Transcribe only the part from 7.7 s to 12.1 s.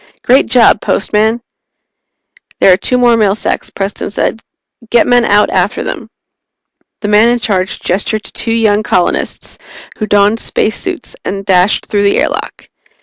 gestured to two young colonists, who donned spacesuits and dashed through